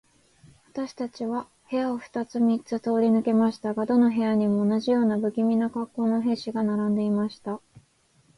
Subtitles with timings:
[0.67, 7.61] 私たちは部屋を二つ三つ通り抜けましたが、どの部屋にも、同じような無気味な恰好の兵士が並んでいました。